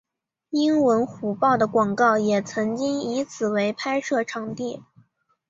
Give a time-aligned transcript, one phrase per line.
[0.49, 4.81] 英文虎报的广告也曾经以此为拍摄场地。